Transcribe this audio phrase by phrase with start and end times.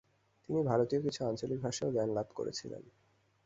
[0.49, 2.83] তিনি ভারতীয় কিছু আঞ্চলিক ভাষায়ও জ্ঞান লাভ করেছিলেন।